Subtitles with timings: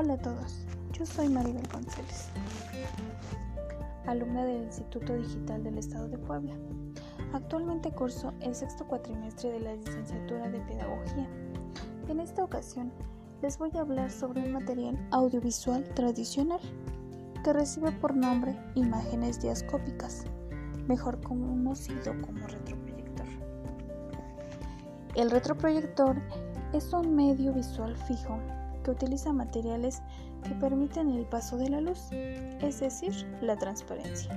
[0.00, 2.28] Hola a todos, yo soy Maribel González,
[4.06, 6.54] alumna del Instituto Digital del Estado de Puebla.
[7.32, 11.26] Actualmente curso el sexto cuatrimestre de la licenciatura de Pedagogía.
[12.08, 12.92] En esta ocasión
[13.42, 16.60] les voy a hablar sobre un material audiovisual tradicional
[17.42, 20.26] que recibe por nombre imágenes diascópicas,
[20.86, 23.26] mejor conocido como retroproyector.
[25.16, 26.22] El retroproyector
[26.72, 28.38] es un medio visual fijo
[28.82, 30.02] que utiliza materiales
[30.42, 34.30] que permiten el paso de la luz, es decir, la transparencia.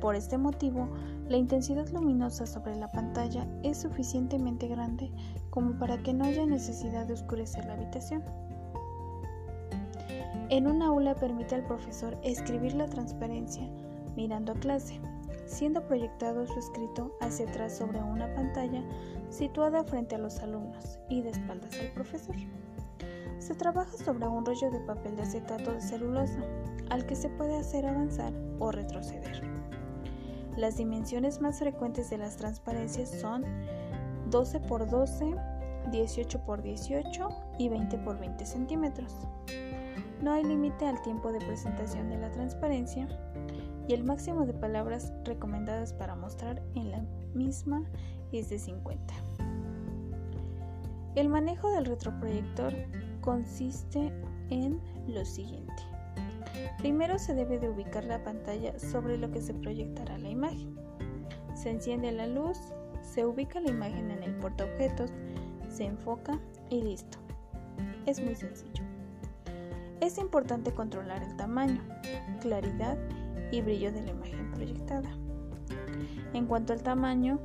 [0.00, 0.88] Por este motivo,
[1.28, 5.10] la intensidad luminosa sobre la pantalla es suficientemente grande
[5.50, 8.22] como para que no haya necesidad de oscurecer la habitación.
[10.48, 13.68] En un aula permite al profesor escribir la transparencia
[14.14, 15.00] mirando a clase,
[15.46, 18.82] siendo proyectado su escrito hacia atrás sobre una pantalla
[19.30, 22.36] situada frente a los alumnos y de espaldas al profesor.
[23.46, 26.40] Se trabaja sobre un rollo de papel de acetato de celulosa,
[26.90, 29.40] al que se puede hacer avanzar o retroceder.
[30.56, 33.44] Las dimensiones más frecuentes de las transparencias son
[34.30, 35.34] 12 x 12,
[35.92, 37.28] 18 x 18
[37.60, 39.14] y 20 x 20 centímetros.
[40.20, 43.06] No hay límite al tiempo de presentación de la transparencia
[43.86, 47.00] y el máximo de palabras recomendadas para mostrar en la
[47.32, 47.84] misma
[48.32, 49.14] es de 50.
[51.14, 52.74] El manejo del retroproyector
[53.26, 54.12] consiste
[54.50, 55.82] en lo siguiente.
[56.78, 60.76] Primero se debe de ubicar la pantalla sobre lo que se proyectará la imagen.
[61.52, 62.56] Se enciende la luz,
[63.02, 65.10] se ubica la imagen en el portaobjetos,
[65.68, 66.38] se enfoca
[66.70, 67.18] y listo.
[68.06, 68.84] Es muy sencillo.
[70.00, 71.82] Es importante controlar el tamaño,
[72.40, 72.96] claridad
[73.50, 75.10] y brillo de la imagen proyectada.
[76.32, 77.40] En cuanto al tamaño,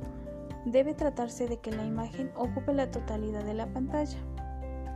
[0.64, 4.18] debe tratarse de que la imagen ocupe la totalidad de la pantalla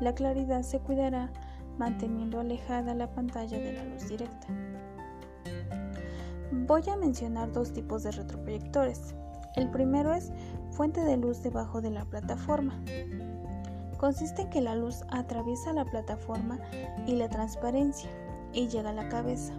[0.01, 1.31] la claridad se cuidará
[1.79, 4.47] manteniendo alejada la pantalla de la luz directa.
[6.67, 9.15] Voy a mencionar dos tipos de retroproyectores.
[9.57, 10.33] El primero es
[10.71, 12.81] fuente de luz debajo de la plataforma.
[13.99, 16.59] Consiste en que la luz atraviesa la plataforma
[17.07, 18.11] y la transparencia
[18.53, 19.55] y llega a la cabeza.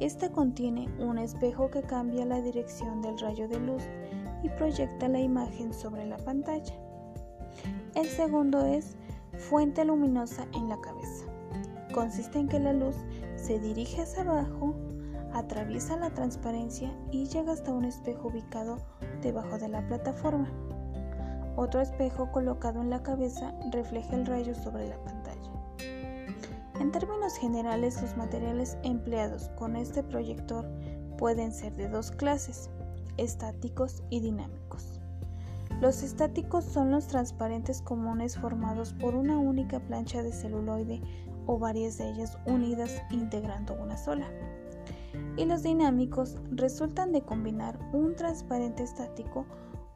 [0.00, 3.82] Esta contiene un espejo que cambia la dirección del rayo de luz
[4.42, 6.74] y proyecta la imagen sobre la pantalla.
[7.94, 8.96] El segundo es
[9.38, 11.26] fuente luminosa en la cabeza.
[11.92, 12.96] Consiste en que la luz
[13.36, 14.74] se dirige hacia abajo,
[15.32, 18.78] atraviesa la transparencia y llega hasta un espejo ubicado
[19.22, 20.48] debajo de la plataforma.
[21.56, 25.52] Otro espejo colocado en la cabeza refleja el rayo sobre la pantalla.
[26.80, 30.66] En términos generales, los materiales empleados con este proyector
[31.16, 32.70] pueden ser de dos clases,
[33.16, 34.63] estáticos y dinámicos.
[35.80, 41.02] Los estáticos son los transparentes comunes formados por una única plancha de celuloide
[41.46, 44.26] o varias de ellas unidas integrando una sola.
[45.36, 49.46] Y los dinámicos resultan de combinar un transparente estático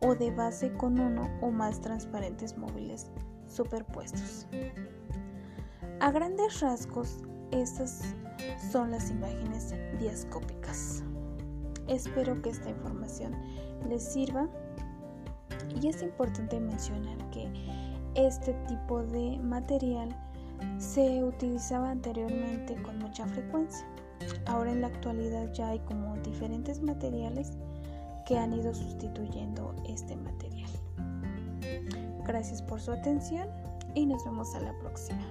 [0.00, 3.10] o de base con uno o más transparentes móviles
[3.46, 4.46] superpuestos.
[6.00, 8.14] A grandes rasgos, estas
[8.70, 11.02] son las imágenes diascópicas.
[11.88, 13.34] Espero que esta información
[13.88, 14.48] les sirva
[15.80, 17.48] y es importante mencionar que
[18.14, 20.14] este tipo de material
[20.78, 23.86] se utilizaba anteriormente con mucha frecuencia.
[24.46, 27.52] Ahora en la actualidad ya hay como diferentes materiales
[28.26, 30.70] que han ido sustituyendo este material.
[32.26, 33.48] Gracias por su atención
[33.94, 35.24] y nos vemos a la próxima.